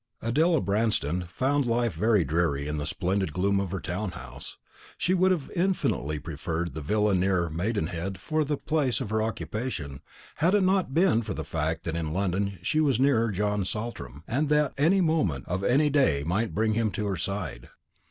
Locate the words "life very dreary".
1.67-2.67